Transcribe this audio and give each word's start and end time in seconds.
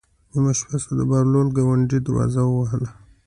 نیمه 0.31 0.51
شپه 0.59 0.75
شوه 0.81 0.93
د 0.97 1.01
بهلول 1.09 1.47
ګاونډي 1.57 1.99
دروازه 2.01 2.41
ووهله. 2.45 2.89